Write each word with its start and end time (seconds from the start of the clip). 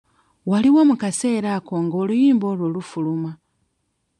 Wali 0.49 0.69
wa 0.75 0.83
mu 0.89 0.95
kaseera 1.01 1.49
ako 1.57 1.75
nga 1.83 1.95
oluyimba 2.03 2.45
olwo 2.51 2.67
lufuluma? 2.75 3.31